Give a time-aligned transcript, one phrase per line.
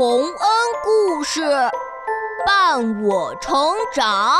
[0.00, 0.32] 洪恩
[0.82, 1.42] 故事
[2.46, 3.52] 伴我成
[3.94, 4.34] 长。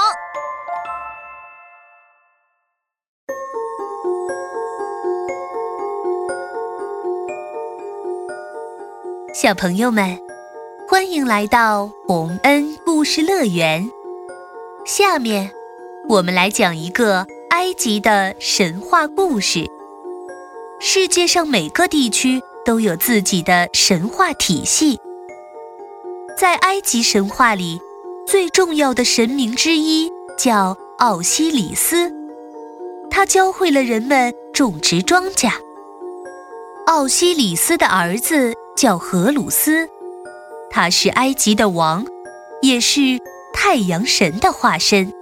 [9.35, 10.19] 小朋友们，
[10.89, 13.87] 欢迎来到洪恩故事乐园。
[14.87, 15.51] 下面，
[16.09, 19.67] 我们来讲一个埃及的神话故事。
[20.81, 22.43] 世界上每个地区。
[22.63, 25.01] 都有自己的神话体系。
[26.41, 27.83] 在埃及神话里，
[28.27, 32.11] 最重要的神明之一叫奥西里斯，
[33.11, 35.53] 他教会了人们种植庄稼。
[36.87, 39.87] 奥西里斯的儿子叫荷鲁斯，
[40.71, 42.07] 他是埃及的王，
[42.63, 43.21] 也是
[43.53, 45.13] 太阳神的化身。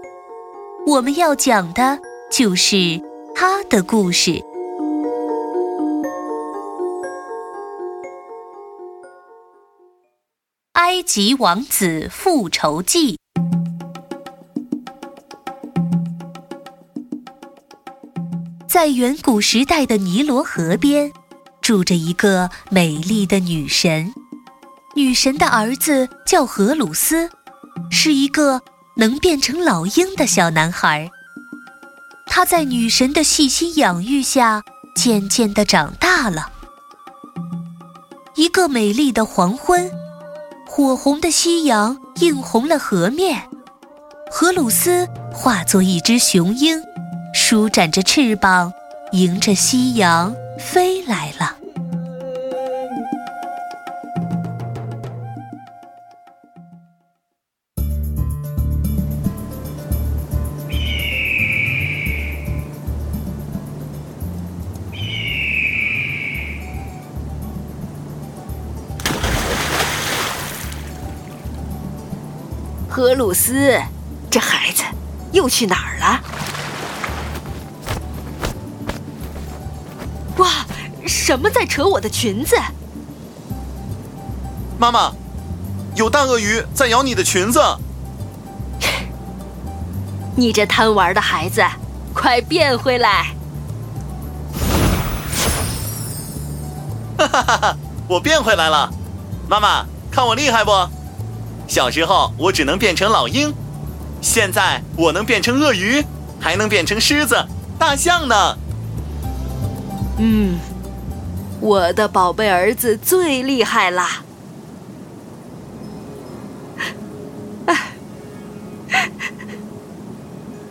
[0.87, 1.99] 我们要讲的
[2.31, 3.03] 就是
[3.35, 4.41] 他的故事。
[10.79, 13.19] 埃及王子复仇记。
[18.69, 21.11] 在远古时代的尼罗河边，
[21.61, 24.15] 住着一个美丽的女神。
[24.95, 27.29] 女神的儿子叫荷鲁斯，
[27.91, 28.63] 是一个
[28.95, 31.11] 能变成老鹰的小男孩。
[32.27, 34.63] 他在女神的细心养育下，
[34.95, 36.53] 渐渐的长大了。
[38.37, 39.91] 一个美丽的黄昏。
[40.79, 43.43] 火红的夕阳映红了河面，
[44.31, 46.81] 荷鲁斯化作一只雄鹰，
[47.35, 48.73] 舒展着翅膀，
[49.11, 50.98] 迎着夕阳飞。
[72.99, 73.81] 荷鲁斯，
[74.29, 74.83] 这孩子
[75.31, 76.21] 又去哪儿了？
[80.39, 80.67] 哇，
[81.07, 82.57] 什么在扯我的裙子？
[84.81, 85.13] 妈妈，
[85.95, 87.61] 有大鳄鱼在咬你的裙子！
[90.35, 91.65] 你这贪玩的孩子，
[92.13, 93.29] 快变回来！
[97.17, 97.77] 哈哈哈哈！
[98.09, 98.93] 我变回来了，
[99.49, 100.73] 妈妈，看我厉害不？
[101.69, 103.53] 小时候我只能变成老鹰，
[104.23, 106.03] 现在我能变成鳄鱼，
[106.41, 107.37] 还能变成狮子、
[107.79, 108.57] 大象呢。
[110.19, 110.59] 嗯，
[111.61, 114.23] 我的宝贝儿子最厉害啦！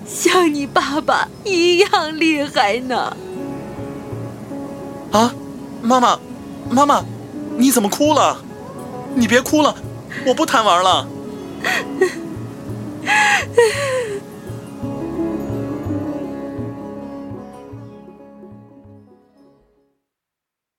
[0.05, 3.15] 像你爸爸一样厉害呢。
[5.11, 5.31] 啊，
[5.81, 6.19] 妈妈，
[6.69, 7.05] 妈妈，
[7.55, 8.41] 你怎么哭了？
[9.15, 9.75] 你别哭了。
[10.25, 11.07] 我不贪玩了。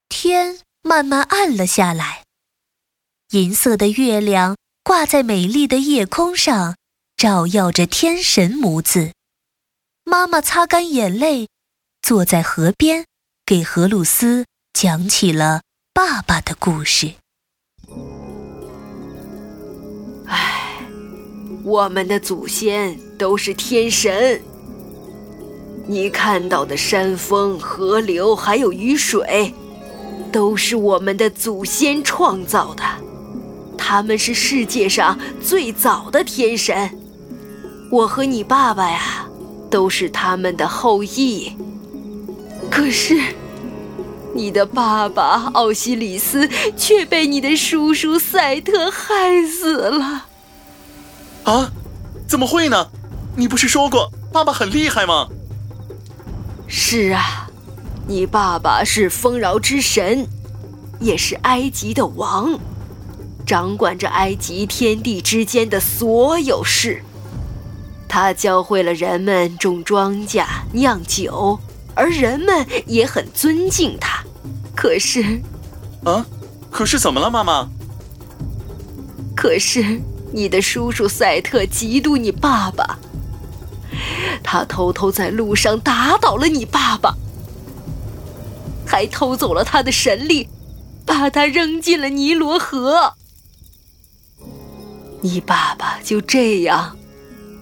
[0.08, 2.24] 天慢慢暗了下来，
[3.30, 6.76] 银色的月亮挂在美丽的夜空上，
[7.16, 9.12] 照耀着“天神”母子。
[10.04, 11.48] 妈妈擦干眼泪，
[12.02, 13.04] 坐在河边，
[13.46, 15.62] 给荷鲁斯讲起了
[15.92, 17.14] 爸爸的故事。
[20.28, 20.80] 唉
[21.64, 24.40] 我们的祖先都是天神。
[25.86, 29.52] 你看到的山峰、河流还有雨水，
[30.30, 32.82] 都是我们的祖先创造的。
[33.76, 36.90] 他们是世界上最早的天神。
[37.90, 39.26] 我和你爸爸呀，
[39.70, 41.52] 都是他们的后裔。
[42.70, 43.18] 可是，
[44.38, 50.26] 你的爸爸奥西里斯却被你的叔叔赛特害死了。
[51.42, 51.72] 啊，
[52.28, 52.88] 怎么会呢？
[53.34, 55.26] 你不是说过爸爸很厉害吗？
[56.68, 57.50] 是啊，
[58.06, 60.28] 你爸爸是丰饶之神，
[61.00, 62.60] 也是埃及的王，
[63.44, 67.02] 掌管着埃及天地之间的所有事。
[68.06, 71.58] 他教会了人们种庄稼、酿酒，
[71.96, 74.17] 而人们也很尊敬他。
[74.78, 75.42] 可是，
[76.04, 76.24] 啊，
[76.70, 77.68] 可是怎么了，妈妈？
[79.34, 80.00] 可是。
[80.30, 82.98] 你的叔叔赛特嫉妒你爸爸，
[84.42, 87.16] 他偷偷在路上打倒了你爸爸，
[88.86, 90.50] 还偷走了他的神力，
[91.06, 93.14] 把他扔进了尼罗河。
[95.22, 96.98] 你爸爸就这样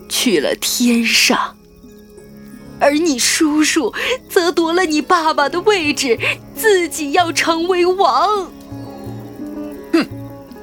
[0.09, 1.56] 去了天上，
[2.81, 3.93] 而你叔叔
[4.29, 6.19] 则夺了你爸爸的位置，
[6.55, 8.51] 自己要成为王。
[9.93, 10.07] 哼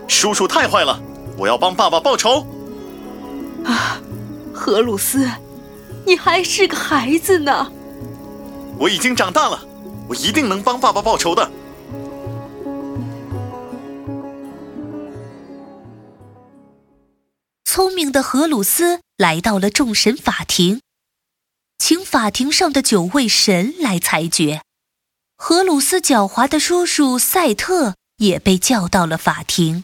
[0.07, 1.01] 叔叔太坏了，
[1.37, 2.45] 我要帮爸爸报仇。
[3.65, 3.99] 啊，
[4.53, 5.27] 荷鲁斯，
[6.05, 7.71] 你还是个孩子呢。
[8.77, 9.65] 我已经长大了，
[10.07, 11.51] 我一定能帮爸爸报仇的。
[17.65, 20.81] 聪明的荷鲁斯来到了众神法庭，
[21.85, 24.61] 请法庭上的九位神来裁决。
[25.35, 29.83] 荷鲁斯狡猾的叔叔赛特也被叫到了法庭。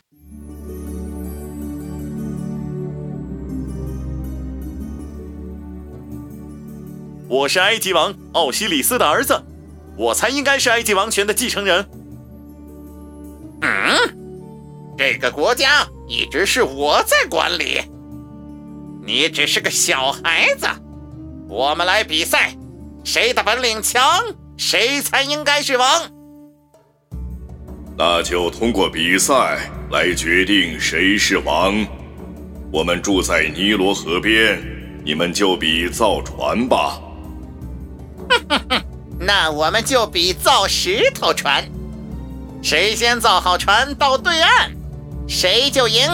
[7.28, 9.44] 我是埃及王奥西里斯的儿子，
[9.98, 11.86] 我才应该是埃及王权的继承人。
[13.62, 17.82] 嗯，这个国家一直是我在管理，
[19.06, 20.66] 你只是个小孩子。
[21.50, 22.56] 我们来比赛，
[23.04, 24.04] 谁的本领强，
[24.56, 26.04] 谁才应该是王。
[27.98, 31.84] 那就通过比赛来决定谁是王。
[32.72, 34.62] 我们住在尼罗河边，
[35.04, 37.02] 你们就比造船吧。
[38.48, 38.84] 哼哼，
[39.20, 41.68] 那我们就比造石头船，
[42.62, 44.72] 谁先造好船到对岸，
[45.28, 46.08] 谁就赢。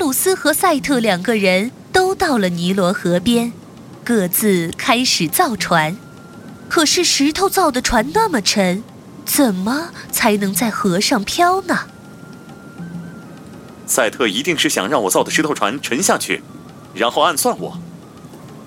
[0.00, 3.52] 鲁斯和赛特两个人都到了尼罗河边，
[4.02, 5.94] 各自开始造船。
[6.70, 8.82] 可是石头造的船那么沉。
[9.26, 11.80] 怎么才能在河上漂呢？
[13.86, 16.42] 赛特一定是想让我造的石头船沉下去，
[16.94, 17.78] 然后暗算我。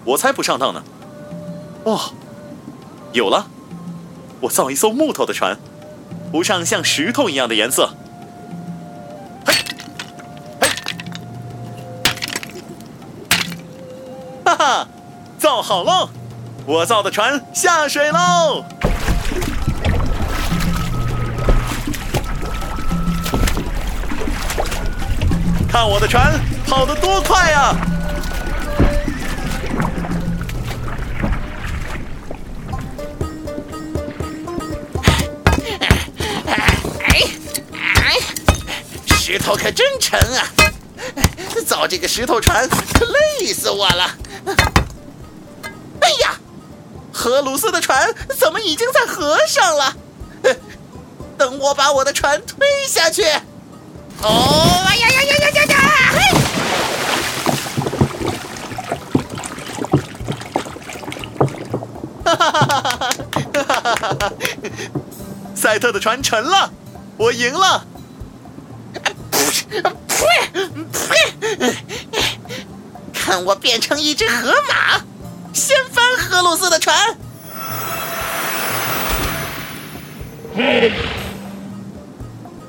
[0.05, 0.83] 我才不上当呢！
[1.83, 2.13] 哦，
[3.11, 3.47] 有了，
[4.41, 5.57] 我造一艘木头的船，
[6.31, 7.95] 涂上像石头一样的颜色。
[15.63, 16.09] 好喽！
[16.65, 18.65] 我造的船下水喽！
[25.69, 26.37] 看我的船
[26.67, 27.75] 跑得多快呀！
[37.07, 37.21] 哎
[37.73, 38.19] 哎，
[39.15, 40.43] 石头可真沉啊！
[41.65, 43.05] 造这个石头船可
[43.39, 44.11] 累死我了。
[47.23, 49.95] 荷鲁斯的船怎么已经在河上了？
[51.37, 53.23] 等我把我的船推下去。
[54.21, 55.79] 哦，哎呀呀呀呀呀呀！
[62.25, 64.33] 哈哈哈哈哈哈！
[65.55, 66.73] 赛特的船沉了，
[67.15, 67.85] 我赢了。
[69.71, 70.27] 呸
[70.91, 71.77] 呸！
[73.13, 75.01] 看我变成一只河马，
[75.53, 76.95] 掀翻荷鲁斯的船。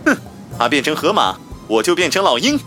[0.05, 0.17] 哼，
[0.57, 1.37] 他变成河马。
[1.67, 2.59] 我就变成老鹰，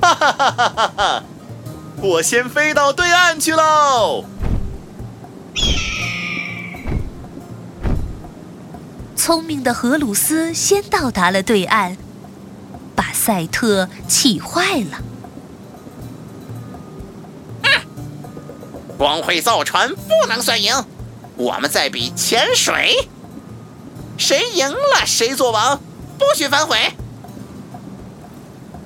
[0.00, 1.22] 哈哈哈哈哈哈！
[2.00, 4.24] 我先飞到对岸去喽。
[9.14, 12.01] 聪明的荷鲁斯先到达了对岸，把
[13.24, 15.00] 赛特气坏了。
[18.98, 20.74] 光会造船不能算赢。
[21.36, 23.08] 我们在比潜水，
[24.18, 25.80] 谁赢了谁做王，
[26.18, 26.76] 不许反悔。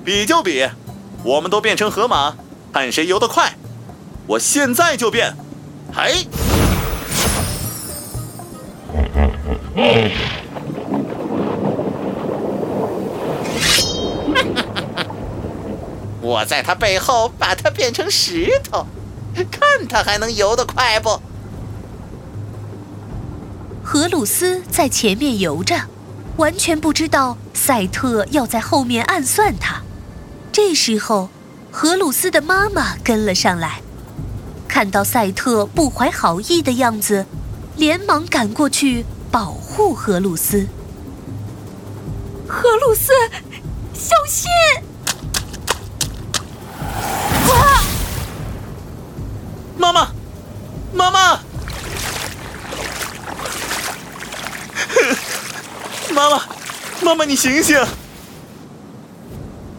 [0.05, 0.69] 比就比，
[1.23, 2.35] 我们都变成河马，
[2.71, 3.55] 看谁游得快。
[4.27, 5.35] 我现在就变，
[5.91, 6.27] 嘿！
[16.27, 18.85] 我在他背后把他变成石头，
[19.49, 21.21] 看他还能游得快不？
[23.81, 25.83] 荷鲁斯在前面游着，
[26.35, 29.83] 完全不知道赛特要在后面暗算他。
[30.51, 31.29] 这时候，
[31.71, 33.81] 荷鲁斯的妈妈跟了上来，
[34.67, 37.25] 看到赛特不怀好意的样子，
[37.77, 40.67] 连忙赶过去保护荷鲁斯。
[42.45, 43.13] 荷鲁斯，
[43.93, 44.49] 小心！
[57.07, 57.79] 妈妈，你醒醒！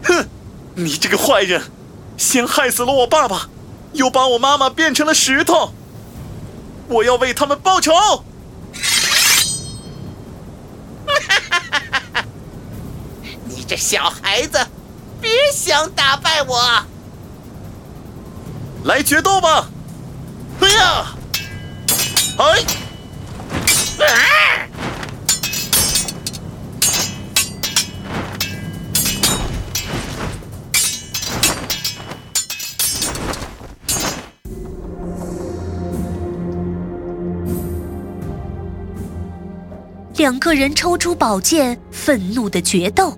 [0.03, 0.27] 哼，
[0.73, 1.61] 你这个坏人，
[2.17, 3.47] 先害死了我爸爸，
[3.93, 5.71] 又把我妈妈变成了石头，
[6.87, 7.93] 我要为他们报仇！
[13.45, 14.57] 你这小孩子，
[15.21, 16.59] 别想打败我！
[18.85, 19.69] 来决斗吧！
[20.61, 21.13] 哎呀，
[22.39, 22.63] 哎！
[24.03, 24.68] 啊！
[40.19, 43.17] 两个人抽出宝剑，愤怒的决斗。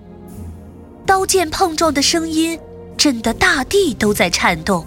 [1.04, 2.56] 刀剑碰撞的声音
[2.96, 4.86] 震得大地都在颤动。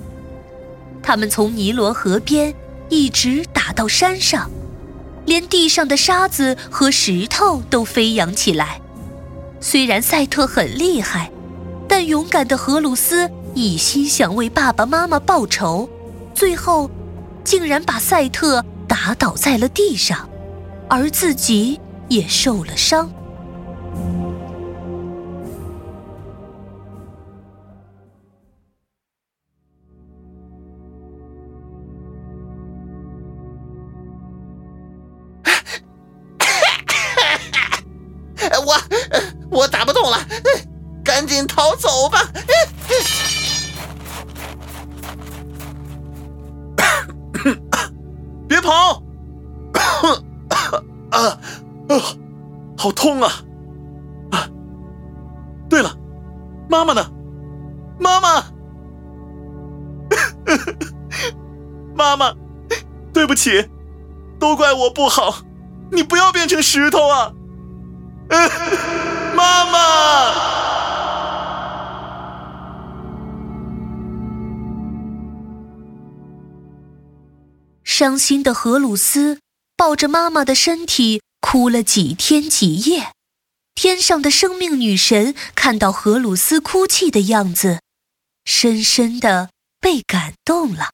[1.03, 2.55] 他们从尼罗河边
[2.88, 4.50] 一直打到山上，
[5.25, 8.79] 连地上的沙子和石头都飞扬起来。
[9.60, 11.29] 虽然赛特很厉害，
[11.86, 15.89] 但勇敢的荷鲁斯一心想为爸爸妈妈报仇，
[16.34, 16.89] 最后
[17.43, 20.29] 竟然把赛特打倒在了地上，
[20.88, 21.77] 而自己。
[22.09, 23.09] 也受了伤。
[52.86, 53.32] 好痛啊！
[54.30, 54.48] 啊，
[55.68, 55.98] 对了，
[56.70, 57.01] 妈妈呢？
[58.00, 58.44] 妈妈，
[61.98, 62.32] 妈妈，
[63.12, 63.68] 对不起，
[64.38, 65.38] 都怪我不好，
[65.92, 67.34] 你不要变成石头啊！
[69.36, 69.80] 妈妈，
[77.84, 79.39] 伤心的荷鲁斯
[79.75, 81.24] 抱着妈妈的身体。
[81.47, 83.11] 哭了几天几夜，
[83.75, 87.81] 天上的生命女神看到荷鲁斯哭泣的样子，
[88.45, 89.49] 深深的
[89.79, 90.89] 被感动了。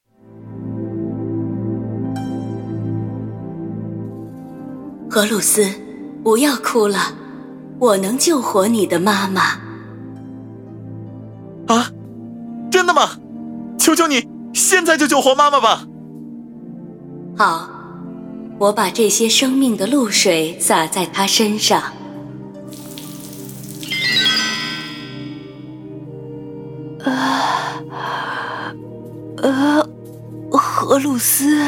[5.09, 5.65] 荷鲁斯，
[6.21, 7.15] 不要哭了，
[7.79, 9.41] 我能救活你的妈妈。
[11.67, 11.89] 啊，
[12.69, 13.17] 真的吗？
[13.79, 15.87] 求求你，现在就救活妈妈吧！
[17.37, 17.70] 好。
[18.61, 21.81] 我把这些生命的露水洒在他身上。
[27.03, 27.81] 啊，
[29.37, 29.83] 呃，
[30.51, 31.65] 荷鲁斯，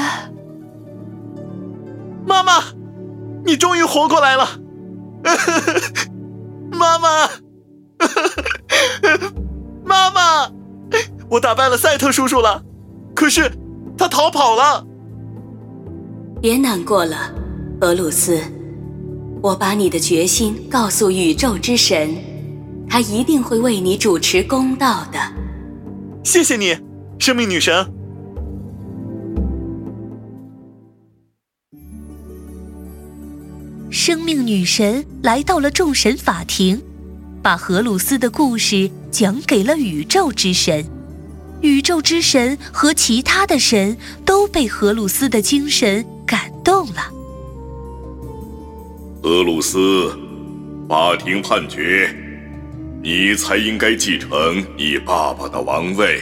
[2.28, 2.64] 妈妈，
[3.44, 4.48] 你终于活过来了！
[6.72, 7.28] 妈妈，
[9.84, 10.52] 妈妈，
[11.28, 12.62] 我打败了赛特叔叔了，
[13.16, 13.52] 可是
[13.98, 14.86] 他逃跑了。
[16.44, 17.34] 别难过了，
[17.80, 18.38] 俄鲁斯。
[19.42, 22.14] 我把你的决心告诉宇宙之神，
[22.86, 25.18] 他一定会为你主持公道的。
[26.22, 26.78] 谢谢你，
[27.18, 27.74] 生命女神。
[33.90, 36.82] 生命女神来到了众神法庭，
[37.42, 40.86] 把荷鲁斯的故事讲给了宇宙之神。
[41.62, 43.96] 宇宙之神和其他的神
[44.26, 46.06] 都被荷鲁斯的精神。
[46.26, 47.02] 感动了，
[49.24, 50.18] 俄鲁斯，
[50.88, 52.14] 法庭判决，
[53.02, 56.22] 你才应该继承你爸爸的王位，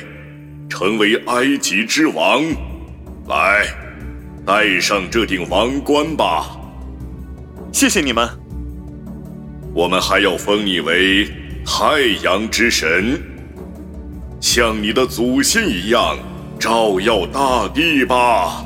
[0.70, 2.44] 成为埃及之王。
[3.28, 3.66] 来，
[4.46, 6.58] 戴上这顶王冠吧。
[7.72, 8.28] 谢谢你们。
[9.74, 11.30] 我们还要封你为
[11.66, 13.22] 太阳之神，
[14.42, 16.18] 像你的祖先一样
[16.60, 18.66] 照耀大地吧。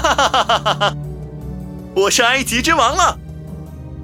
[0.00, 0.96] 哈哈哈哈哈！
[1.94, 3.18] 我是埃及之王了，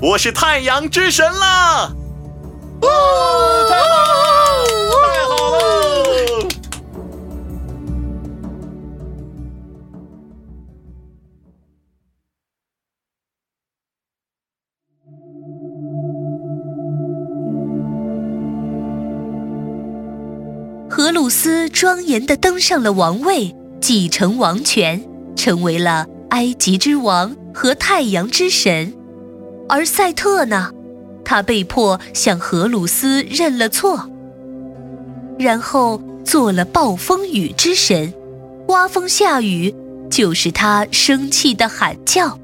[0.03, 1.97] 我是太阳之神了！
[2.83, 2.89] 哦，
[3.71, 4.13] 太好了，
[5.03, 5.59] 太好了！
[20.91, 25.03] 荷鲁斯庄严的登上了王位，继承王权。
[25.39, 28.93] 成为了埃及之王和太阳之神，
[29.69, 30.73] 而赛特呢？
[31.25, 34.11] 他被迫向荷鲁斯认了错，
[35.39, 38.13] 然后做了暴风雨之神，
[38.67, 39.73] 刮风下雨
[40.11, 42.39] 就是他生气的喊叫，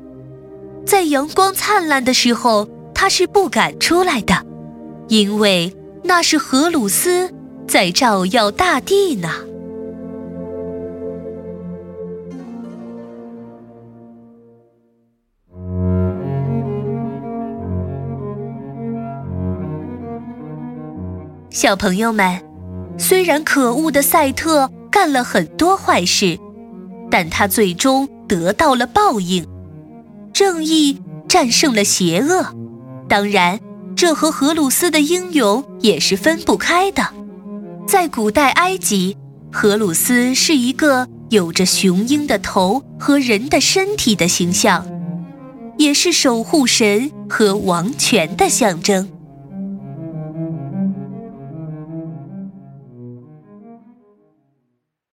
[0.87, 4.47] 在阳光灿烂的时候，他是不敢出来的，
[5.09, 5.75] 因为
[6.05, 7.33] 那是荷鲁斯
[7.67, 9.31] 在照耀大地呢。
[21.65, 22.43] 小朋友们，
[22.99, 26.39] 虽然可恶的赛特干了很多坏事，
[27.11, 29.47] 但他最终得到了报应，
[30.31, 32.55] 正义战胜了邪恶。
[33.09, 33.59] 当然，
[33.97, 37.03] 这和荷鲁斯的英勇也是分不开的。
[37.89, 39.17] 在古代埃及，
[39.51, 44.87] 荷鲁斯是一个有着雄鹰的头和人的身体的形象，
[45.79, 49.09] 也是守护神和王权的象征。